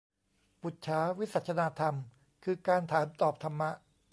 [0.61, 1.95] ปุจฉาวิสัชนาธรรม
[2.43, 3.69] คือการถามตอบธรรมะ